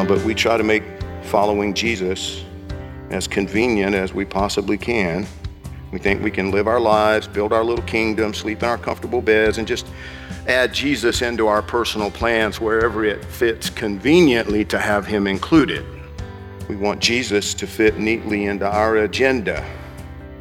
Uh, 0.00 0.04
but 0.06 0.24
we 0.24 0.34
try 0.34 0.56
to 0.56 0.64
make 0.64 0.82
following 1.24 1.74
Jesus 1.74 2.42
as 3.10 3.28
convenient 3.28 3.94
as 3.94 4.14
we 4.14 4.24
possibly 4.24 4.78
can. 4.78 5.26
We 5.92 5.98
think 5.98 6.22
we 6.22 6.30
can 6.30 6.50
live 6.50 6.66
our 6.66 6.80
lives, 6.80 7.28
build 7.28 7.52
our 7.52 7.62
little 7.62 7.84
kingdom, 7.84 8.32
sleep 8.32 8.62
in 8.62 8.68
our 8.70 8.78
comfortable 8.78 9.20
beds, 9.20 9.58
and 9.58 9.68
just 9.68 9.86
add 10.48 10.72
Jesus 10.72 11.20
into 11.20 11.48
our 11.48 11.60
personal 11.60 12.10
plans 12.10 12.62
wherever 12.62 13.04
it 13.04 13.22
fits 13.26 13.68
conveniently 13.68 14.64
to 14.66 14.78
have 14.78 15.04
him 15.04 15.26
included. 15.26 15.84
We 16.66 16.76
want 16.76 17.00
Jesus 17.00 17.52
to 17.52 17.66
fit 17.66 17.98
neatly 17.98 18.46
into 18.46 18.66
our 18.66 18.96
agenda, 18.98 19.62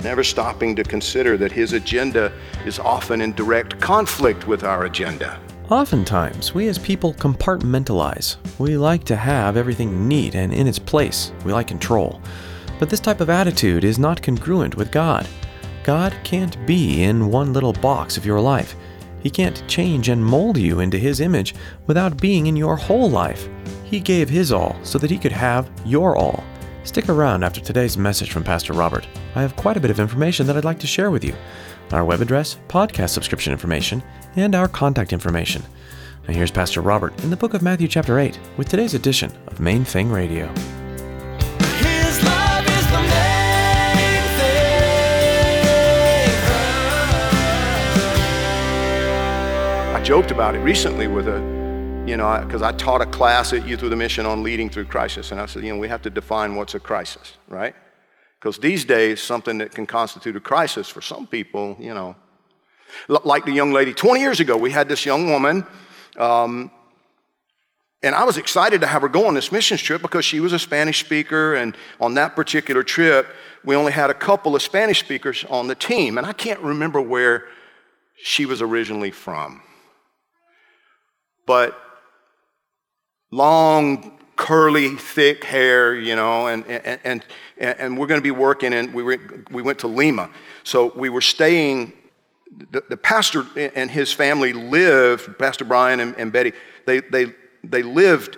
never 0.03 0.23
stopping 0.23 0.73
to 0.77 0.85
consider 0.85 1.35
that 1.35 1.51
his 1.51 1.73
agenda 1.73 2.31
is 2.66 2.79
often 2.79 3.19
in 3.19 3.33
direct 3.33 3.77
conflict 3.81 4.47
with 4.47 4.63
our 4.63 4.85
agenda. 4.85 5.38
Oftentimes, 5.70 6.56
we 6.56 6.67
as 6.67 6.80
people 6.80 7.14
compartmentalize. 7.14 8.38
We 8.58 8.75
like 8.75 9.03
to 9.03 9.16
have 9.16 9.56
everything 9.56 10.08
neat 10.08 10.34
and 10.34 10.52
in 10.52 10.66
its 10.66 10.80
place. 10.80 11.31
We 11.45 11.53
like 11.53 11.67
control. 11.67 12.20
But 12.80 12.89
this 12.89 13.00
type 13.00 13.22
of 13.22 13.30
attitude 13.30 13.84
is 13.84 14.00
not 14.00 14.23
congruent 14.23 14.75
with 14.75 14.92
God. 14.92 15.28
God 15.84 16.16
can't 16.23 16.58
be 16.66 17.03
in 17.03 17.30
one 17.30 17.53
little 17.53 17.73
box 17.73 18.17
of 18.17 18.25
your 18.25 18.42
life. 18.42 18.75
He 19.22 19.30
can't 19.30 19.64
change 19.67 20.09
and 20.09 20.25
mold 20.25 20.58
you 20.58 20.80
into 20.80 20.97
His 20.97 21.20
image 21.20 21.53
without 21.86 22.20
being 22.20 22.47
in 22.47 22.56
your 22.56 22.75
whole 22.75 23.08
life. 23.08 23.47
He 23.84 24.00
gave 24.00 24.28
His 24.28 24.52
all 24.52 24.75
so 24.81 24.97
that 24.97 25.12
He 25.12 25.20
could 25.20 25.31
have 25.31 25.70
your 25.86 26.17
all. 26.17 26.44
Stick 26.83 27.09
around 27.09 27.44
after 27.44 27.59
today's 27.61 27.97
message 27.97 28.31
from 28.31 28.44
Pastor 28.44 28.73
Robert. 28.73 29.08
I 29.35 29.41
have 29.41 29.55
quite 29.55 29.77
a 29.77 29.80
bit 29.80 29.91
of 29.91 29.99
information 29.99 30.47
that 30.47 30.58
I'd 30.58 30.66
like 30.66 30.80
to 30.80 30.88
share 30.88 31.11
with 31.11 31.23
you 31.23 31.35
our 31.91 32.05
web 32.05 32.22
address, 32.22 32.58
podcast 32.67 33.09
subscription 33.09 33.52
information, 33.52 34.02
and 34.35 34.53
our 34.55 34.67
contact 34.67 35.11
information. 35.11 35.63
Now 36.27 36.33
here's 36.35 36.52
Pastor 36.52 36.81
Robert 36.81 37.19
in 37.23 37.30
the 37.31 37.38
book 37.38 37.53
of 37.53 37.61
Matthew, 37.61 37.88
chapter 37.88 38.19
8, 38.19 38.39
with 38.57 38.69
today's 38.69 38.94
edition 38.94 39.31
of 39.47 39.59
Main 39.59 39.83
Thing 39.83 40.09
Radio. 40.11 40.47
His 41.80 42.23
love 42.23 42.66
is 42.67 42.85
the 42.91 43.02
main 43.02 44.23
thing. 44.38 44.75
I 49.95 50.02
joked 50.03 50.31
about 50.31 50.55
it 50.55 50.59
recently 50.59 51.07
with 51.07 51.27
a, 51.27 51.58
you 52.09 52.17
know, 52.17 52.41
because 52.43 52.63
I 52.63 52.71
taught 52.71 53.02
a 53.02 53.05
class 53.05 53.53
at 53.53 53.67
Youth 53.67 53.83
with 53.83 53.93
a 53.93 53.95
Mission 53.95 54.25
on 54.25 54.41
leading 54.41 54.67
through 54.67 54.85
crisis. 54.85 55.31
And 55.31 55.39
I 55.39 55.45
said, 55.45 55.63
you 55.63 55.71
know, 55.71 55.77
we 55.77 55.88
have 55.89 56.02
to 56.02 56.09
define 56.09 56.55
what's 56.55 56.73
a 56.73 56.79
crisis, 56.79 57.38
right? 57.47 57.75
Because 58.39 58.57
these 58.57 58.84
days, 58.84 59.22
something 59.22 59.59
that 59.59 59.75
can 59.75 59.85
constitute 59.85 60.35
a 60.35 60.39
crisis 60.39 60.89
for 60.89 61.01
some 61.01 61.28
people, 61.28 61.78
you 61.79 61.94
know, 61.94 62.16
l- 63.11 63.22
like 63.25 63.45
the 63.45 63.51
young 63.51 63.73
lady 63.73 63.94
20 63.94 64.22
years 64.22 64.39
ago, 64.39 64.57
we 64.57 64.72
had 64.72 64.89
this 64.89 65.06
young 65.06 65.29
woman. 65.29 65.67
Um, 66.17 66.72
and 68.01 68.16
I 68.16 68.23
was 68.23 68.38
excited 68.38 68.81
to 68.81 68.88
have 68.88 69.03
her 69.03 69.09
go 69.09 69.28
on 69.28 69.35
this 69.35 69.51
missions 69.51 69.81
trip 69.81 70.01
because 70.01 70.25
she 70.25 70.39
was 70.39 70.51
a 70.51 70.59
Spanish 70.59 71.01
speaker. 71.01 71.53
And 71.53 71.78
on 72.01 72.16
that 72.16 72.35
particular 72.35 72.81
trip, 72.81 73.28
we 73.63 73.75
only 73.75 73.91
had 73.91 74.09
a 74.09 74.16
couple 74.16 74.55
of 74.55 74.63
Spanish 74.63 75.00
speakers 75.00 75.45
on 75.47 75.67
the 75.67 75.75
team. 75.75 76.17
And 76.17 76.25
I 76.25 76.34
can't 76.34 76.59
remember 76.61 77.01
where 77.01 77.45
she 78.16 78.47
was 78.47 78.63
originally 78.63 79.11
from. 79.11 79.61
But 81.45 81.79
long, 83.31 84.17
curly, 84.35 84.95
thick 84.95 85.44
hair, 85.44 85.95
you 85.95 86.16
know, 86.16 86.47
and, 86.47 86.66
and, 86.66 87.00
and, 87.03 87.25
and 87.57 87.97
we're 87.97 88.07
going 88.07 88.19
to 88.19 88.23
be 88.23 88.31
working, 88.31 88.73
and 88.73 88.94
we, 88.94 89.03
were, 89.03 89.19
we 89.51 89.62
went 89.62 89.79
to 89.79 89.88
Lima. 89.88 90.29
So 90.63 90.94
we 90.95 91.09
were 91.09 91.22
staying, 91.22 91.94
the, 92.72 92.84
the 92.90 92.97
pastor 92.97 93.45
and 93.56 93.91
his 93.91 94.13
family 94.13 94.53
lived, 94.53 95.38
Pastor 95.38 95.66
Brian 95.66 96.00
and, 96.00 96.16
and 96.17 96.31
Betty, 96.31 96.53
they, 96.85 97.01
they, 97.01 97.34
they 97.63 97.84
lived 97.84 98.38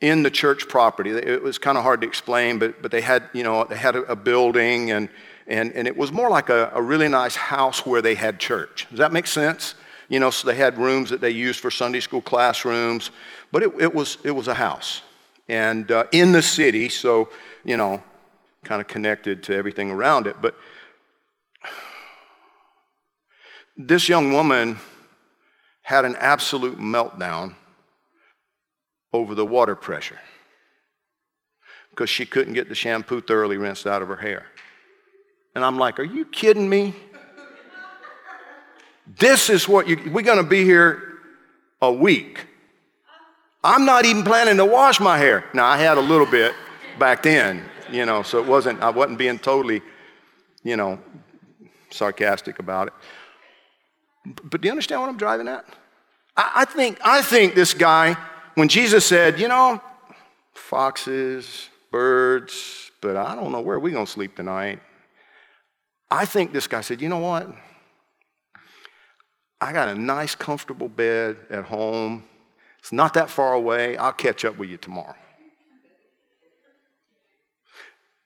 in 0.00 0.22
the 0.22 0.30
church 0.30 0.68
property. 0.68 1.10
It 1.10 1.42
was 1.42 1.58
kind 1.58 1.76
of 1.76 1.82
hard 1.82 2.02
to 2.02 2.06
explain, 2.06 2.58
but, 2.58 2.80
but 2.80 2.90
they 2.90 3.00
had, 3.00 3.24
you 3.32 3.42
know, 3.42 3.64
they 3.64 3.76
had 3.76 3.96
a, 3.96 4.02
a 4.02 4.16
building, 4.16 4.90
and, 4.90 5.08
and, 5.46 5.72
and 5.72 5.88
it 5.88 5.96
was 5.96 6.12
more 6.12 6.30
like 6.30 6.48
a, 6.48 6.70
a 6.74 6.80
really 6.80 7.08
nice 7.08 7.36
house 7.36 7.84
where 7.84 8.02
they 8.02 8.14
had 8.14 8.38
church. 8.38 8.86
Does 8.90 8.98
that 8.98 9.12
make 9.12 9.26
sense? 9.26 9.74
You 10.14 10.20
know, 10.20 10.30
so 10.30 10.46
they 10.46 10.54
had 10.54 10.78
rooms 10.78 11.10
that 11.10 11.20
they 11.20 11.30
used 11.30 11.58
for 11.58 11.72
Sunday 11.72 11.98
school 11.98 12.20
classrooms, 12.20 13.10
but 13.50 13.64
it, 13.64 13.72
it, 13.80 13.92
was, 13.92 14.16
it 14.22 14.30
was 14.30 14.46
a 14.46 14.54
house. 14.54 15.02
And 15.48 15.90
uh, 15.90 16.04
in 16.12 16.30
the 16.30 16.40
city, 16.40 16.88
so, 16.88 17.30
you 17.64 17.76
know, 17.76 18.00
kind 18.62 18.80
of 18.80 18.86
connected 18.86 19.42
to 19.42 19.56
everything 19.56 19.90
around 19.90 20.28
it. 20.28 20.36
But 20.40 20.54
this 23.76 24.08
young 24.08 24.32
woman 24.32 24.78
had 25.82 26.04
an 26.04 26.14
absolute 26.20 26.78
meltdown 26.78 27.56
over 29.12 29.34
the 29.34 29.44
water 29.44 29.74
pressure 29.74 30.20
because 31.90 32.08
she 32.08 32.24
couldn't 32.24 32.54
get 32.54 32.68
the 32.68 32.76
shampoo 32.76 33.20
thoroughly 33.20 33.56
rinsed 33.56 33.88
out 33.88 34.00
of 34.00 34.06
her 34.06 34.18
hair. 34.18 34.46
And 35.56 35.64
I'm 35.64 35.76
like, 35.76 35.98
are 35.98 36.04
you 36.04 36.24
kidding 36.24 36.68
me? 36.68 36.94
This 39.06 39.50
is 39.50 39.68
what 39.68 39.86
you, 39.86 40.10
we're 40.12 40.22
going 40.22 40.42
to 40.42 40.48
be 40.48 40.64
here 40.64 41.18
a 41.82 41.92
week. 41.92 42.46
I'm 43.62 43.84
not 43.84 44.04
even 44.04 44.22
planning 44.22 44.56
to 44.58 44.64
wash 44.64 45.00
my 45.00 45.18
hair. 45.18 45.44
Now, 45.54 45.66
I 45.66 45.78
had 45.78 45.98
a 45.98 46.00
little 46.00 46.26
bit 46.26 46.54
back 46.98 47.22
then, 47.22 47.62
you 47.90 48.06
know, 48.06 48.22
so 48.22 48.38
it 48.38 48.46
wasn't, 48.46 48.82
I 48.82 48.90
wasn't 48.90 49.18
being 49.18 49.38
totally, 49.38 49.82
you 50.62 50.76
know, 50.76 50.98
sarcastic 51.90 52.58
about 52.58 52.88
it. 52.88 52.94
But 54.44 54.60
do 54.60 54.66
you 54.66 54.72
understand 54.72 55.00
what 55.00 55.10
I'm 55.10 55.16
driving 55.16 55.48
at? 55.48 55.64
I, 56.36 56.52
I 56.56 56.64
think, 56.64 56.98
I 57.04 57.22
think 57.22 57.54
this 57.54 57.74
guy, 57.74 58.16
when 58.54 58.68
Jesus 58.68 59.04
said, 59.04 59.38
you 59.38 59.48
know, 59.48 59.82
foxes, 60.54 61.68
birds, 61.90 62.90
but 63.00 63.16
I 63.16 63.34
don't 63.34 63.52
know 63.52 63.60
where 63.60 63.78
we're 63.78 63.90
going 63.90 64.06
to 64.06 64.10
sleep 64.10 64.36
tonight. 64.36 64.80
I 66.10 66.24
think 66.24 66.52
this 66.52 66.66
guy 66.66 66.80
said, 66.80 67.00
you 67.00 67.08
know 67.08 67.18
what? 67.18 67.48
I 69.64 69.72
got 69.72 69.88
a 69.88 69.94
nice, 69.94 70.34
comfortable 70.34 70.90
bed 70.90 71.38
at 71.48 71.64
home. 71.64 72.24
It's 72.80 72.92
not 72.92 73.14
that 73.14 73.30
far 73.30 73.54
away. 73.54 73.96
I'll 73.96 74.12
catch 74.12 74.44
up 74.44 74.58
with 74.58 74.68
you 74.68 74.76
tomorrow. 74.76 75.14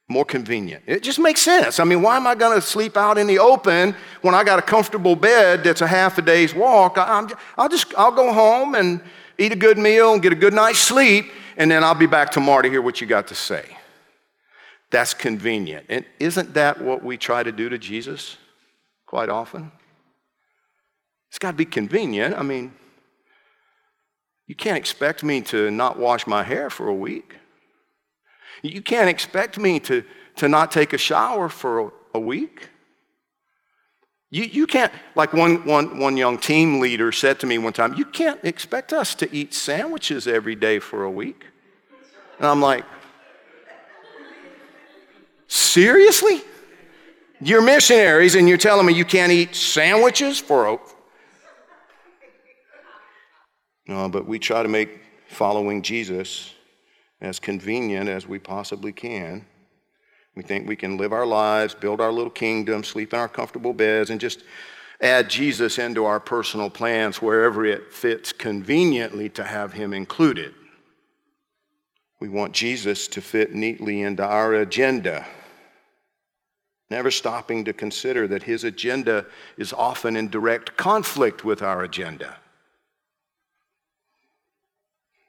More 0.09 0.25
convenient. 0.25 0.83
It 0.85 1.05
just 1.05 1.21
makes 1.21 1.41
sense. 1.41 1.79
I 1.79 1.85
mean, 1.85 2.03
why 2.03 2.17
am 2.17 2.27
I 2.27 2.35
going 2.35 2.61
to 2.61 2.67
sleep 2.67 2.97
out 2.97 3.19
in 3.19 3.29
the 3.29 3.39
open 3.39 3.95
when 4.21 4.35
I 4.35 4.43
got 4.43 4.59
a 4.59 4.63
comfortable 4.63 5.15
bed 5.15 5.63
that's 5.63 5.81
a 5.81 5.87
half 5.87 6.19
a 6.19 6.23
day's 6.23 6.57
walk? 6.57 6.99
I, 6.99 7.19
am 7.19 7.29
I'll 7.57 7.69
just 7.69 7.95
I'll 7.97 8.11
go 8.11 8.33
home 8.33 8.75
and 8.75 9.01
eat 9.39 9.53
a 9.53 9.57
good 9.57 9.79
meal 9.79 10.15
and 10.15 10.21
get 10.21 10.33
a 10.33 10.37
good 10.37 10.55
night's 10.55 10.81
sleep, 10.81 11.31
and 11.57 11.71
then 11.71 11.85
I'll 11.85 11.95
be 11.95 12.07
back 12.07 12.33
tomorrow 12.33 12.63
to 12.63 12.69
hear 12.69 12.83
what 12.83 13.01
you 13.01 13.07
got 13.07 13.29
to 13.29 13.37
say. 13.37 13.65
That's 14.91 15.15
convenient. 15.15 15.87
And 15.89 16.05
isn't 16.19 16.55
that 16.55 16.81
what 16.81 17.05
we 17.05 17.17
try 17.17 17.45
to 17.45 17.53
do 17.53 17.69
to 17.69 17.79
Jesus 17.79 18.39
quite 19.07 19.29
often? 19.29 19.71
It's 21.39 21.45
got 21.45 21.53
to 21.53 21.57
be 21.57 21.67
convenient. 21.67 22.37
I 22.37 22.43
mean, 22.43 22.73
you 24.49 24.57
can't 24.57 24.77
expect 24.77 25.23
me 25.23 25.41
to 25.43 25.71
not 25.71 25.97
wash 25.97 26.27
my 26.27 26.43
hair 26.43 26.69
for 26.69 26.89
a 26.89 26.93
week. 26.93 27.37
You 28.63 28.83
can't 28.83 29.09
expect 29.09 29.57
me 29.57 29.79
to, 29.79 30.03
to 30.35 30.49
not 30.49 30.73
take 30.73 30.95
a 30.95 30.99
shower 30.99 31.49
for 31.49 31.79
a, 31.79 31.91
a 32.15 32.19
week. 32.19 32.71
You, 34.31 34.47
you 34.47 34.67
can't, 34.67 34.93
like 35.15 35.33
one, 35.33 35.65
one, 35.65 36.01
one 36.01 36.17
young 36.17 36.39
team 36.39 36.81
leader 36.81 37.13
said 37.13 37.39
to 37.39 37.47
me 37.47 37.57
one 37.57 37.73
time, 37.73 37.95
you 37.95 38.05
can't 38.05 38.41
expect 38.43 38.93
us 38.93 39.15
to 39.15 39.33
eat 39.33 39.55
sandwiches 39.55 40.27
every 40.27 40.57
day 40.57 40.81
for 40.81 41.05
a 41.05 41.11
week. 41.11 41.45
And 42.39 42.49
I'm 42.49 42.61
like, 42.61 42.85
seriously? 45.47 46.41
You're 47.41 47.63
missionaries 47.63 48.35
and 48.35 48.49
you're 48.49 48.59
telling 48.59 48.87
me 48.87 48.93
you 48.93 49.05
can't 49.05 49.31
eat 49.31 49.55
sandwiches 49.55 50.41
for 50.41 50.67
a. 50.67 50.79
No, 53.89 54.09
but 54.09 54.27
we 54.27 54.39
try 54.39 54.63
to 54.63 54.69
make 54.69 55.01
following 55.29 55.83
Jesus 55.83 56.55
as 57.21 57.41
convenient 57.41 58.09
as 58.09 58.29
we 58.29 58.39
possibly 58.39 58.93
can. 58.93 59.47
We 60.37 60.43
think 60.43 60.69
we 60.69 60.77
can 60.77 60.99
live 60.99 61.13
our 61.13 61.27
lives, 61.27 61.75
build 61.75 62.01
our 62.01 62.13
little 62.13 62.31
kingdom, 62.31 62.85
sleep 62.85 63.13
in 63.13 63.19
our 63.19 63.29
comfortable 63.29 63.73
beds, 63.73 64.11
and 64.11 64.21
just 64.21 64.45
add 65.01 65.31
Jesus 65.31 65.79
into 65.79 66.05
our 66.05 66.21
personal 66.21 66.71
plans 66.71 67.23
wherever 67.23 67.65
it 67.65 67.93
fits 67.93 68.33
conveniently 68.33 69.31
to 69.31 69.43
have 69.43 69.73
him 69.73 69.93
included. 69.93 70.55
We 72.21 72.29
want 72.29 72.53
Jesus 72.53 73.09
to 73.09 73.21
fit 73.21 73.55
neatly 73.55 74.03
into 74.03 74.25
our 74.25 74.55
agenda, 74.55 75.27
never 76.91 77.11
stopping 77.11 77.65
to 77.65 77.73
consider 77.73 78.29
that 78.29 78.43
his 78.43 78.65
agenda 78.65 79.27
is 79.57 79.73
often 79.73 80.15
in 80.15 80.29
direct 80.29 80.77
conflict 80.77 81.45
with 81.45 81.63
our 81.63 81.83
agenda. 81.83 82.37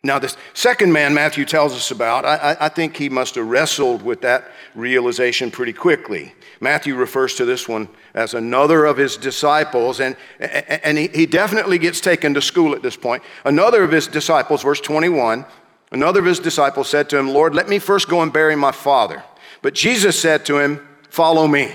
Now, 0.01 0.17
this 0.17 0.37
second 0.53 0.93
man 0.93 1.13
Matthew 1.13 1.43
tells 1.43 1.73
us 1.73 1.91
about, 1.91 2.23
I, 2.23 2.55
I, 2.57 2.69
think 2.69 2.95
he 2.95 3.09
must 3.09 3.35
have 3.35 3.45
wrestled 3.45 4.01
with 4.01 4.21
that 4.21 4.49
realization 4.73 5.51
pretty 5.51 5.73
quickly. 5.73 6.33
Matthew 6.61 6.95
refers 6.95 7.35
to 7.35 7.45
this 7.45 7.67
one 7.67 7.89
as 8.13 8.33
another 8.33 8.85
of 8.85 8.95
his 8.95 9.17
disciples, 9.17 9.99
and, 9.99 10.15
and 10.39 10.97
he, 10.97 11.09
he 11.09 11.25
definitely 11.25 11.77
gets 11.79 11.99
taken 11.99 12.33
to 12.35 12.41
school 12.41 12.75
at 12.75 12.81
this 12.81 12.95
point. 12.95 13.23
Another 13.43 13.83
of 13.83 13.91
his 13.91 14.07
disciples, 14.07 14.63
verse 14.63 14.79
21, 14.79 15.45
another 15.91 16.21
of 16.21 16.25
his 16.25 16.39
disciples 16.39 16.87
said 16.87 17.09
to 17.09 17.17
him, 17.17 17.29
Lord, 17.29 17.53
let 17.53 17.67
me 17.67 17.77
first 17.77 18.07
go 18.07 18.21
and 18.21 18.31
bury 18.31 18.55
my 18.55 18.71
father. 18.71 19.21
But 19.61 19.73
Jesus 19.73 20.19
said 20.19 20.45
to 20.45 20.59
him, 20.59 20.85
Follow 21.09 21.47
me, 21.47 21.73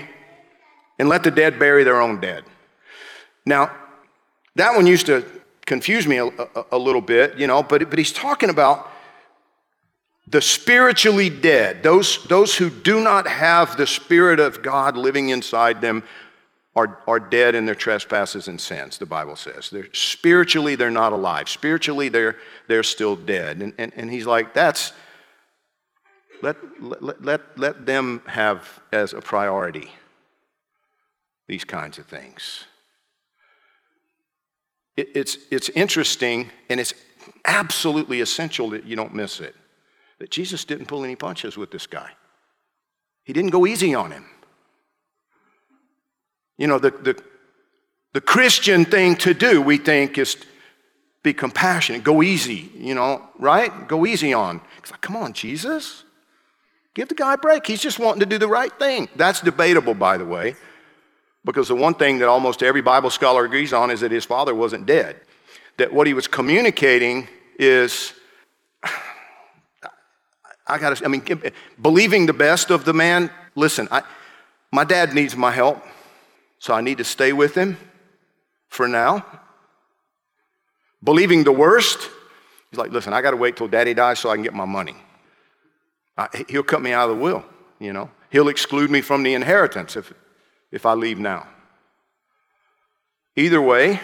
and 0.97 1.09
let 1.09 1.23
the 1.23 1.29
dead 1.29 1.59
bury 1.59 1.83
their 1.83 2.01
own 2.01 2.21
dead. 2.21 2.45
Now, 3.45 3.71
that 4.55 4.75
one 4.75 4.87
used 4.87 5.07
to 5.07 5.25
confuse 5.65 6.07
me 6.07 6.17
a, 6.17 6.25
a, 6.27 6.65
a 6.73 6.77
little 6.77 7.01
bit, 7.01 7.37
you 7.37 7.47
know, 7.47 7.63
but, 7.63 7.89
but 7.89 7.97
he's 7.97 8.13
talking 8.13 8.49
about 8.49 8.91
the 10.27 10.41
spiritually 10.41 11.29
dead, 11.29 11.83
those, 11.83 12.23
those 12.25 12.55
who 12.55 12.69
do 12.69 12.99
not 12.99 13.27
have 13.27 13.77
the 13.77 13.85
Spirit 13.85 14.39
of 14.39 14.63
God 14.63 14.97
living 14.97 15.29
inside 15.29 15.81
them 15.81 16.03
are, 16.75 16.99
are 17.07 17.19
dead 17.19 17.55
in 17.55 17.65
their 17.65 17.75
trespasses 17.75 18.47
and 18.47 18.59
sins, 18.59 18.97
the 18.97 19.05
Bible 19.05 19.35
says. 19.35 19.69
They're, 19.69 19.93
spiritually, 19.93 20.75
they're 20.75 20.91
not 20.91 21.13
alive. 21.13 21.47
Spiritually, 21.47 22.09
they're, 22.09 22.37
they're 22.67 22.83
still 22.83 23.15
dead. 23.15 23.61
And, 23.61 23.73
and, 23.77 23.93
and 23.95 24.11
he's 24.11 24.25
like, 24.25 24.53
that's, 24.53 24.93
let, 26.41 26.57
let, 26.81 27.23
let, 27.23 27.57
let 27.57 27.85
them 27.85 28.21
have 28.25 28.81
as 28.91 29.13
a 29.13 29.21
priority 29.21 29.91
these 31.47 31.63
kinds 31.63 31.97
of 31.97 32.07
things. 32.07 32.65
It, 34.97 35.09
it's, 35.15 35.37
it's 35.51 35.69
interesting 35.69 36.49
and 36.69 36.79
it's 36.79 36.93
absolutely 37.45 38.21
essential 38.21 38.69
that 38.71 38.85
you 38.85 38.95
don't 38.95 39.13
miss 39.13 39.39
it 39.39 39.55
that 40.19 40.31
Jesus 40.31 40.65
didn't 40.65 40.87
pull 40.87 41.03
any 41.03 41.15
punches 41.15 41.57
with 41.57 41.71
this 41.71 41.87
guy. 41.87 42.09
He 43.23 43.33
didn't 43.33 43.51
go 43.51 43.65
easy 43.65 43.93
on 43.95 44.11
him. 44.11 44.25
You 46.57 46.67
know, 46.67 46.79
the, 46.79 46.91
the, 46.91 47.21
the 48.13 48.21
Christian 48.21 48.85
thing 48.85 49.17
to 49.17 49.33
do, 49.33 49.61
we 49.61 49.77
think, 49.77 50.17
is 50.17 50.37
be 51.21 51.33
compassionate, 51.33 52.03
go 52.03 52.21
easy, 52.21 52.71
you 52.75 52.93
know, 52.93 53.27
right? 53.39 53.87
Go 53.87 54.05
easy 54.05 54.31
on. 54.31 54.61
It's 54.77 54.91
like, 54.91 55.01
come 55.01 55.15
on, 55.15 55.33
Jesus. 55.33 56.03
Give 56.93 57.09
the 57.09 57.15
guy 57.15 57.33
a 57.33 57.37
break. 57.37 57.65
He's 57.65 57.81
just 57.81 57.99
wanting 57.99 58.21
to 58.21 58.25
do 58.25 58.37
the 58.37 58.47
right 58.47 58.71
thing. 58.79 59.09
That's 59.15 59.41
debatable, 59.41 59.95
by 59.95 60.17
the 60.17 60.25
way. 60.25 60.55
Because 61.45 61.67
the 61.67 61.75
one 61.75 61.93
thing 61.93 62.17
that 62.17 62.27
almost 62.27 62.63
every 62.63 62.81
Bible 62.81 63.11
scholar 63.11 63.45
agrees 63.45 63.71
on 63.71 63.91
is 63.91 64.01
that 64.01 64.11
his 64.11 64.25
father 64.25 64.53
wasn't 64.53 64.87
dead. 64.87 65.21
That 65.77 65.93
what 65.93 66.07
he 66.07 66.13
was 66.13 66.27
communicating 66.27 67.27
is, 67.59 68.13
I 70.67 70.79
got 70.79 70.97
to, 70.97 71.05
I 71.05 71.07
mean, 71.07 71.23
believing 71.79 72.25
the 72.25 72.33
best 72.33 72.71
of 72.71 72.83
the 72.83 72.93
man. 72.93 73.29
Listen, 73.53 73.87
I, 73.91 74.01
my 74.71 74.83
dad 74.83 75.13
needs 75.13 75.37
my 75.37 75.51
help, 75.51 75.83
so 76.57 76.73
I 76.73 76.81
need 76.81 76.97
to 76.97 77.03
stay 77.03 77.31
with 77.31 77.53
him 77.53 77.77
for 78.67 78.87
now. 78.87 79.23
Believing 81.03 81.43
the 81.43 81.51
worst, 81.51 82.09
he's 82.71 82.79
like, 82.79 82.91
listen, 82.91 83.13
I 83.13 83.21
got 83.21 83.31
to 83.31 83.37
wait 83.37 83.55
till 83.55 83.67
daddy 83.67 83.93
dies 83.93 84.17
so 84.17 84.31
I 84.31 84.35
can 84.35 84.43
get 84.43 84.55
my 84.55 84.65
money. 84.65 84.95
I, 86.17 86.43
he'll 86.49 86.63
cut 86.63 86.81
me 86.81 86.91
out 86.91 87.09
of 87.09 87.17
the 87.17 87.21
will, 87.21 87.45
you 87.79 87.93
know. 87.93 88.09
He'll 88.31 88.47
exclude 88.47 88.89
me 88.89 89.01
from 89.01 89.21
the 89.21 89.35
inheritance 89.35 89.95
if, 89.95 90.11
if 90.75 90.85
I 90.85 90.93
leave 90.93 91.17
now. 91.17 91.47
Either 93.37 93.61
way, 93.61 94.01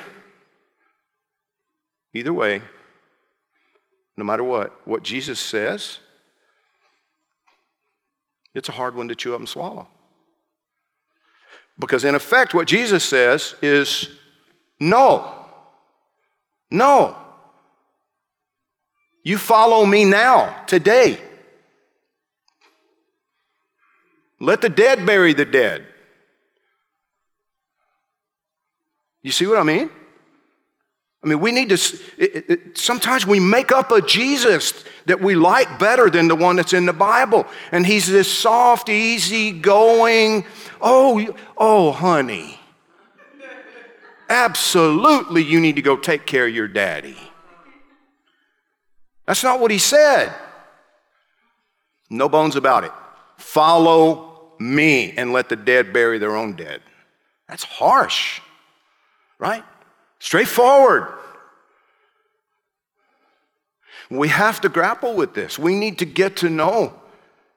either 2.14 2.32
way, 2.32 2.62
no 4.16 4.24
matter 4.24 4.44
what, 4.44 4.88
what 4.88 5.04
Jesus 5.04 5.38
says, 5.38 6.00
it's 8.56 8.70
a 8.70 8.72
hard 8.72 8.96
one 8.96 9.10
to 9.10 9.16
chew 9.16 9.34
up 9.34 9.40
and 9.40 9.50
swallow. 9.50 9.86
Because 11.78 12.06
in 12.06 12.16
effect, 12.16 12.54
what 12.54 12.68
Jesus 12.68 13.04
says 13.04 13.54
is 13.62 14.08
no. 14.80 15.46
No. 16.70 17.18
You 19.24 19.38
follow 19.38 19.86
me 19.86 20.06
now, 20.06 20.64
today. 20.68 21.20
Let 24.40 24.62
the 24.62 24.70
dead 24.70 25.06
bury 25.06 25.34
the 25.34 25.46
dead. 25.46 25.86
You 29.22 29.32
see 29.32 29.46
what 29.46 29.58
I 29.58 29.64
mean? 29.64 29.90
I 31.24 31.28
mean, 31.28 31.40
we 31.40 31.52
need 31.52 31.70
to, 31.70 31.76
it, 32.18 32.50
it, 32.50 32.78
sometimes 32.78 33.28
we 33.28 33.40
make 33.40 33.72
up 33.72 33.92
a 33.92 34.02
Jesus 34.02 34.84
that 35.06 35.22
we 35.22 35.36
like 35.36 35.78
better 35.78 36.10
than 36.10 36.28
the 36.28 36.36
one 36.36 36.56
that's 36.56 36.74
in 36.74 36.88
the 36.88 36.94
Bible. 36.94 37.46
And 37.72 37.86
he's 37.86 38.08
this 38.08 38.32
soft, 38.32 38.90
easy 38.90 39.52
going, 39.52 40.46
oh, 40.82 41.36
oh, 41.58 41.92
honey. 41.92 42.60
Absolutely, 44.30 45.44
you 45.44 45.60
need 45.60 45.76
to 45.76 45.82
go 45.82 45.96
take 45.96 46.26
care 46.26 46.48
of 46.48 46.56
your 46.56 46.68
daddy. 46.68 47.18
That's 49.28 49.44
not 49.44 49.60
what 49.60 49.70
he 49.70 49.78
said. 49.78 50.34
No 52.10 52.30
bones 52.30 52.56
about 52.56 52.84
it. 52.84 52.92
Follow 53.38 54.54
me 54.60 55.12
and 55.12 55.34
let 55.34 55.50
the 55.50 55.56
dead 55.56 55.94
bury 55.94 56.18
their 56.18 56.36
own 56.36 56.56
dead. 56.56 56.82
That's 57.48 57.64
harsh 57.64 58.42
right? 59.42 59.66
Straightforward. 60.20 61.08
We 64.10 64.30
have 64.30 64.62
to 64.62 64.70
grapple 64.70 65.16
with 65.16 65.34
this. 65.34 65.58
We 65.58 65.76
need 65.76 66.00
to 66.00 66.06
get 66.06 66.38
to 66.38 66.50
know 66.50 66.94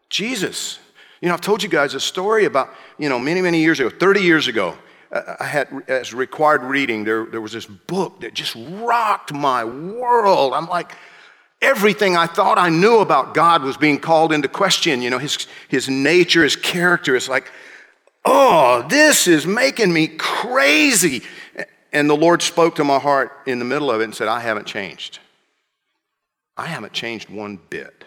Jesus. 0.08 0.78
You 1.20 1.28
know, 1.28 1.34
I've 1.34 1.40
told 1.40 1.62
you 1.62 1.68
guys 1.68 1.94
a 1.94 2.00
story 2.00 2.46
about, 2.46 2.70
you 2.98 3.08
know, 3.08 3.18
many, 3.18 3.40
many 3.40 3.60
years 3.60 3.78
ago, 3.78 3.90
30 3.90 4.20
years 4.20 4.48
ago, 4.48 4.76
I 5.12 5.44
had, 5.44 5.68
as 5.86 6.12
required 6.12 6.62
reading, 6.62 7.04
there, 7.04 7.26
there 7.26 7.40
was 7.40 7.52
this 7.52 7.66
book 7.66 8.20
that 8.20 8.34
just 8.34 8.56
rocked 8.56 9.32
my 9.32 9.64
world. 9.64 10.54
I'm 10.54 10.66
like, 10.66 10.92
everything 11.62 12.16
I 12.16 12.26
thought 12.26 12.58
I 12.58 12.68
knew 12.68 12.98
about 12.98 13.34
God 13.34 13.62
was 13.62 13.76
being 13.76 13.98
called 13.98 14.32
into 14.32 14.48
question. 14.48 15.02
You 15.02 15.10
know, 15.10 15.18
his, 15.18 15.46
his 15.68 15.88
nature, 15.88 16.42
his 16.42 16.56
character. 16.56 17.14
It's 17.14 17.28
like, 17.28 17.50
oh, 18.24 18.84
this 18.88 19.28
is 19.28 19.46
making 19.46 19.92
me 19.92 20.08
crazy. 20.08 21.22
And 21.94 22.10
the 22.10 22.16
Lord 22.16 22.42
spoke 22.42 22.74
to 22.74 22.84
my 22.84 22.98
heart 22.98 23.30
in 23.46 23.60
the 23.60 23.64
middle 23.64 23.88
of 23.88 24.00
it 24.00 24.04
and 24.04 24.14
said, 24.14 24.26
I 24.26 24.40
haven't 24.40 24.66
changed. 24.66 25.20
I 26.56 26.66
haven't 26.66 26.92
changed 26.92 27.30
one 27.30 27.56
bit. 27.70 28.04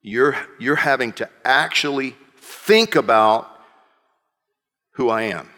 You're, 0.00 0.36
you're 0.58 0.74
having 0.74 1.12
to 1.14 1.28
actually 1.44 2.16
think 2.38 2.96
about 2.96 3.46
who 4.92 5.10
I 5.10 5.22
am 5.24 5.50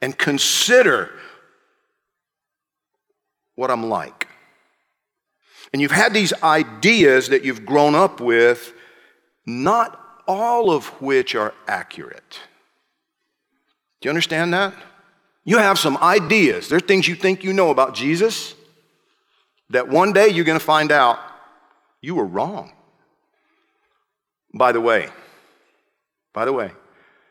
and 0.00 0.16
consider 0.16 1.10
what 3.54 3.70
I'm 3.70 3.86
like. 3.86 4.28
And 5.74 5.82
you've 5.82 5.90
had 5.90 6.14
these 6.14 6.32
ideas 6.42 7.28
that 7.28 7.44
you've 7.44 7.66
grown 7.66 7.94
up 7.94 8.18
with, 8.18 8.72
not 9.44 10.00
all 10.26 10.70
of 10.70 10.86
which 11.02 11.34
are 11.34 11.52
accurate. 11.68 12.40
You 14.06 14.10
understand 14.10 14.54
that? 14.54 14.72
You 15.44 15.58
have 15.58 15.80
some 15.80 15.96
ideas. 15.96 16.68
There 16.68 16.76
are 16.76 16.80
things 16.80 17.08
you 17.08 17.16
think 17.16 17.42
you 17.42 17.52
know 17.52 17.70
about 17.70 17.92
Jesus 17.92 18.54
that 19.70 19.88
one 19.88 20.12
day 20.12 20.28
you're 20.28 20.44
going 20.44 20.60
to 20.60 20.64
find 20.64 20.92
out 20.92 21.18
you 22.00 22.14
were 22.14 22.24
wrong. 22.24 22.72
By 24.54 24.70
the 24.70 24.80
way, 24.80 25.08
by 26.32 26.44
the 26.44 26.52
way, 26.52 26.70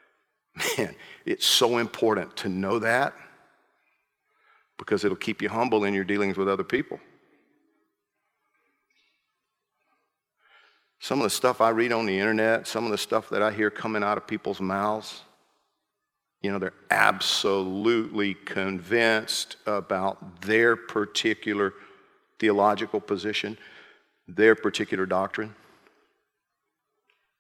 man, 0.78 0.98
it's 1.26 1.46
so 1.46 1.78
important 1.78 2.36
to 2.40 2.50
know 2.50 2.80
that 2.80 3.14
because 4.78 5.06
it'll 5.06 5.16
keep 5.16 5.42
you 5.42 5.48
humble 5.48 5.86
in 5.86 5.94
your 5.94 6.04
dealings 6.04 6.36
with 6.36 6.50
other 6.50 6.66
people. 6.66 7.00
Some 11.00 11.20
of 11.20 11.24
the 11.24 11.30
stuff 11.30 11.62
I 11.62 11.70
read 11.70 11.94
on 11.94 12.06
the 12.06 12.20
internet, 12.20 12.68
some 12.68 12.84
of 12.84 12.92
the 12.92 12.98
stuff 12.98 13.30
that 13.30 13.42
I 13.42 13.54
hear 13.54 13.70
coming 13.70 14.04
out 14.04 14.18
of 14.18 14.28
people's 14.28 14.60
mouths, 14.60 15.22
You 16.46 16.52
know, 16.52 16.60
they're 16.60 16.74
absolutely 16.92 18.36
convinced 18.36 19.56
about 19.66 20.44
their 20.44 20.76
particular 20.76 21.74
theological 22.38 23.02
position, 23.02 23.58
their 24.28 24.54
particular 24.54 25.08
doctrine. 25.08 25.56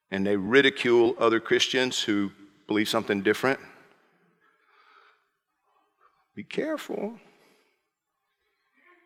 And 0.10 0.26
they 0.26 0.36
ridicule 0.36 1.16
other 1.20 1.40
Christians 1.40 2.02
who 2.02 2.32
believe 2.66 2.90
something 2.90 3.22
different. 3.22 3.60
Be 6.36 6.44
careful. 6.44 7.20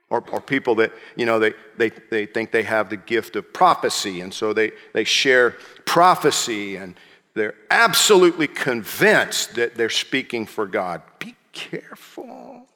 Or, 0.09 0.23
or 0.31 0.39
people 0.39 0.75
that, 0.75 0.93
you 1.17 1.25
know, 1.25 1.39
they, 1.39 1.55
they, 1.77 1.91
they 2.09 2.25
think 2.25 2.53
they 2.53 2.63
have 2.63 2.89
the 2.89 2.95
gift 2.95 3.35
of 3.35 3.51
prophecy, 3.51 4.21
and 4.21 4.33
so 4.33 4.53
they, 4.53 4.71
they 4.93 5.03
share 5.03 5.57
prophecy, 5.83 6.77
and 6.77 6.95
they're 7.35 7.55
absolutely 7.69 8.47
convinced 8.47 9.55
that 9.55 9.75
they're 9.75 9.89
speaking 9.89 10.45
for 10.45 10.65
God. 10.65 11.01
Be 11.19 11.35
careful. 11.51 12.67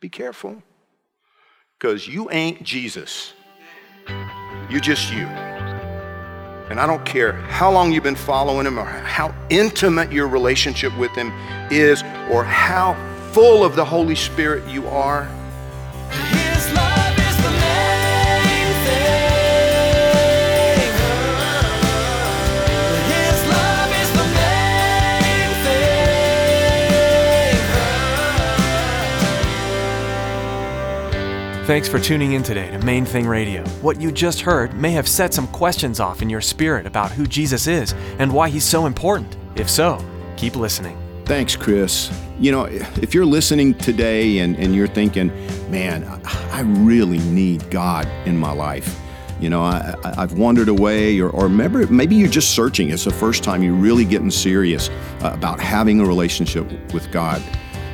Be 0.00 0.08
careful. 0.08 0.62
Because 1.78 2.06
you 2.08 2.30
ain't 2.30 2.62
Jesus. 2.62 3.32
You're 4.68 4.80
just 4.80 5.12
you. 5.12 5.26
And 6.70 6.80
I 6.80 6.86
don't 6.86 7.04
care 7.04 7.32
how 7.32 7.70
long 7.70 7.92
you've 7.92 8.02
been 8.02 8.16
following 8.16 8.66
him 8.66 8.78
or 8.78 8.84
how 8.84 9.34
intimate 9.50 10.10
your 10.10 10.28
relationship 10.28 10.96
with 10.96 11.10
him 11.12 11.30
is 11.70 12.02
or 12.30 12.42
how 12.42 12.94
full 13.32 13.64
of 13.64 13.76
the 13.76 13.84
Holy 13.84 14.14
Spirit 14.14 14.66
you 14.68 14.88
are. 14.88 15.28
Thanks 31.66 31.88
for 31.88 31.98
tuning 31.98 32.34
in 32.34 32.42
today 32.42 32.70
to 32.72 32.78
Main 32.80 33.06
Thing 33.06 33.26
Radio. 33.26 33.64
What 33.80 33.98
you 33.98 34.12
just 34.12 34.42
heard 34.42 34.74
may 34.74 34.90
have 34.90 35.08
set 35.08 35.32
some 35.32 35.48
questions 35.48 35.98
off 35.98 36.20
in 36.20 36.28
your 36.28 36.42
spirit 36.42 36.84
about 36.84 37.10
who 37.10 37.26
Jesus 37.26 37.66
is 37.66 37.94
and 38.18 38.30
why 38.30 38.50
he's 38.50 38.64
so 38.64 38.84
important. 38.84 39.34
If 39.56 39.70
so, 39.70 39.98
keep 40.36 40.56
listening. 40.56 40.98
Thanks, 41.24 41.56
Chris. 41.56 42.10
You 42.38 42.52
know, 42.52 42.64
if 42.66 43.14
you're 43.14 43.24
listening 43.24 43.72
today 43.72 44.40
and, 44.40 44.56
and 44.56 44.74
you're 44.74 44.86
thinking, 44.86 45.28
man, 45.70 46.04
I 46.26 46.60
really 46.60 47.18
need 47.30 47.70
God 47.70 48.06
in 48.26 48.36
my 48.36 48.52
life. 48.52 49.00
You 49.40 49.48
know, 49.48 49.62
I, 49.62 49.94
I've 50.04 50.34
wandered 50.34 50.68
away, 50.68 51.18
or, 51.18 51.30
or 51.30 51.48
maybe, 51.48 51.86
maybe 51.86 52.14
you're 52.14 52.28
just 52.28 52.54
searching. 52.54 52.90
It's 52.90 53.04
the 53.04 53.10
first 53.10 53.42
time 53.42 53.62
you're 53.62 53.72
really 53.72 54.04
getting 54.04 54.30
serious 54.30 54.90
uh, 55.22 55.30
about 55.32 55.60
having 55.60 55.98
a 56.00 56.04
relationship 56.04 56.70
with 56.92 57.10
God. 57.10 57.42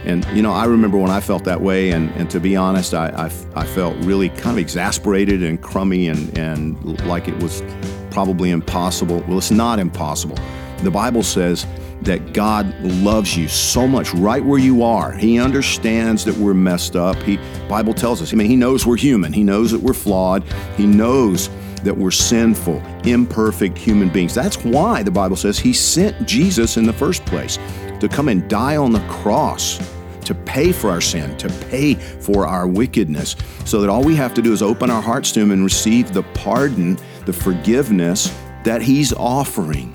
And, 0.04 0.24
you 0.34 0.42
know, 0.42 0.52
I 0.52 0.64
remember 0.64 0.96
when 0.96 1.10
I 1.10 1.20
felt 1.20 1.44
that 1.44 1.60
way, 1.60 1.90
and, 1.90 2.10
and 2.12 2.30
to 2.30 2.40
be 2.40 2.56
honest, 2.56 2.94
I, 2.94 3.08
I, 3.08 3.60
I 3.60 3.66
felt 3.66 3.96
really 3.98 4.30
kind 4.30 4.50
of 4.50 4.58
exasperated 4.58 5.42
and 5.42 5.60
crummy 5.60 6.08
and, 6.08 6.36
and 6.38 7.06
like 7.06 7.28
it 7.28 7.36
was 7.42 7.62
probably 8.10 8.50
impossible. 8.50 9.22
Well, 9.28 9.38
it's 9.38 9.50
not 9.50 9.78
impossible. 9.78 10.38
The 10.78 10.90
Bible 10.90 11.22
says 11.22 11.66
that 12.02 12.32
God 12.32 12.74
loves 12.80 13.36
you 13.36 13.46
so 13.46 13.86
much 13.86 14.14
right 14.14 14.42
where 14.42 14.58
you 14.58 14.82
are. 14.82 15.12
He 15.12 15.38
understands 15.38 16.24
that 16.24 16.36
we're 16.36 16.54
messed 16.54 16.96
up. 16.96 17.16
He 17.16 17.38
Bible 17.68 17.92
tells 17.92 18.22
us. 18.22 18.32
I 18.32 18.36
mean, 18.36 18.48
he 18.48 18.56
knows 18.56 18.86
we're 18.86 18.96
human. 18.96 19.32
He 19.32 19.44
knows 19.44 19.70
that 19.72 19.80
we're 19.80 19.92
flawed. 19.92 20.42
He 20.76 20.86
knows 20.86 21.50
that 21.82 21.96
we're 21.96 22.10
sinful, 22.10 22.82
imperfect 23.04 23.76
human 23.76 24.08
beings. 24.08 24.34
That's 24.34 24.62
why 24.64 25.02
the 25.02 25.10
Bible 25.10 25.36
says 25.36 25.58
he 25.58 25.72
sent 25.72 26.26
Jesus 26.26 26.76
in 26.76 26.84
the 26.84 26.92
first 26.92 27.24
place 27.26 27.58
to 28.00 28.08
come 28.08 28.28
and 28.28 28.48
die 28.48 28.76
on 28.76 28.92
the 28.92 29.00
cross 29.08 29.78
to 30.24 30.34
pay 30.34 30.72
for 30.72 30.90
our 30.90 31.00
sin, 31.00 31.36
to 31.38 31.48
pay 31.70 31.94
for 31.94 32.46
our 32.46 32.68
wickedness, 32.68 33.34
so 33.64 33.80
that 33.80 33.88
all 33.90 34.04
we 34.04 34.14
have 34.14 34.34
to 34.34 34.42
do 34.42 34.52
is 34.52 34.62
open 34.62 34.90
our 34.90 35.02
hearts 35.02 35.32
to 35.32 35.40
him 35.40 35.50
and 35.50 35.64
receive 35.64 36.12
the 36.12 36.22
pardon, 36.34 36.96
the 37.26 37.32
forgiveness 37.32 38.32
that 38.64 38.82
he's 38.82 39.12
offering. 39.14 39.92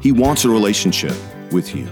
He 0.00 0.12
wants 0.12 0.44
a 0.44 0.48
relationship 0.48 1.16
with 1.52 1.74
you. 1.74 1.88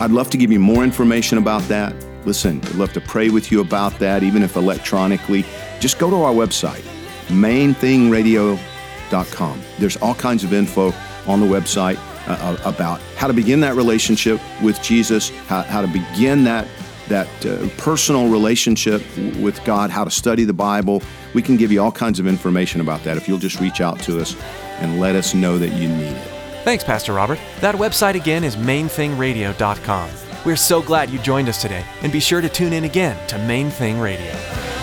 I'd 0.00 0.12
love 0.12 0.30
to 0.30 0.38
give 0.38 0.52
you 0.52 0.60
more 0.60 0.84
information 0.84 1.38
about 1.38 1.62
that. 1.64 1.92
Listen, 2.24 2.60
I'd 2.64 2.76
love 2.76 2.92
to 2.94 3.00
pray 3.00 3.30
with 3.30 3.52
you 3.52 3.60
about 3.60 3.98
that, 3.98 4.22
even 4.22 4.42
if 4.42 4.56
electronically. 4.56 5.44
Just 5.80 5.98
go 5.98 6.08
to 6.10 6.16
our 6.16 6.32
website, 6.32 6.84
mainthingradio.com. 7.26 9.62
There's 9.78 9.96
all 9.96 10.14
kinds 10.14 10.44
of 10.44 10.52
info 10.52 10.92
on 11.26 11.40
the 11.40 11.46
website 11.46 11.98
uh, 12.28 12.56
about 12.64 13.00
how 13.16 13.26
to 13.26 13.32
begin 13.32 13.60
that 13.60 13.74
relationship 13.74 14.40
with 14.62 14.80
Jesus, 14.82 15.30
how, 15.46 15.62
how 15.62 15.80
to 15.80 15.88
begin 15.88 16.44
that 16.44 16.66
that 17.08 17.46
uh, 17.46 17.66
personal 17.78 18.28
relationship 18.28 19.02
with 19.38 19.64
God, 19.64 19.88
how 19.88 20.04
to 20.04 20.10
study 20.10 20.44
the 20.44 20.52
Bible. 20.52 21.02
We 21.34 21.40
can 21.40 21.56
give 21.56 21.72
you 21.72 21.82
all 21.82 21.90
kinds 21.90 22.20
of 22.20 22.26
information 22.26 22.82
about 22.82 23.02
that 23.04 23.16
if 23.16 23.26
you'll 23.26 23.38
just 23.38 23.60
reach 23.60 23.80
out 23.80 23.98
to 24.00 24.20
us 24.20 24.36
and 24.80 25.00
let 25.00 25.16
us 25.16 25.34
know 25.34 25.58
that 25.58 25.70
you 25.70 25.88
need 25.88 26.12
it. 26.12 26.28
Thanks, 26.64 26.84
Pastor 26.84 27.14
Robert. 27.14 27.38
That 27.60 27.76
website 27.76 28.14
again 28.14 28.44
is 28.44 28.56
mainthingradio.com. 28.56 30.10
We're 30.44 30.56
so 30.56 30.82
glad 30.82 31.10
you 31.10 31.18
joined 31.18 31.48
us 31.48 31.60
today, 31.60 31.84
and 32.02 32.12
be 32.12 32.20
sure 32.20 32.40
to 32.40 32.48
tune 32.48 32.72
in 32.72 32.84
again 32.84 33.26
to 33.28 33.38
Main 33.38 33.70
Thing 33.70 33.98
Radio. 33.98 34.77